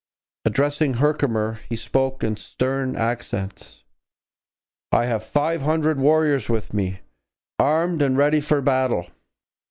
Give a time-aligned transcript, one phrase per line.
[0.45, 3.83] Addressing Herkimer, he spoke in stern accents:
[4.91, 7.01] 'I have five hundred warriors with me,
[7.59, 9.11] armed and ready for battle.